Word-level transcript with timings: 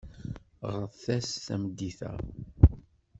Ɣret-as 0.75 1.29
tameddit-a. 1.45 2.13